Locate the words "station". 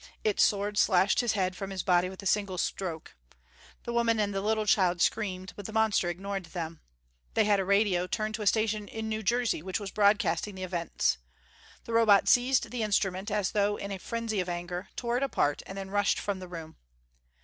8.47-8.87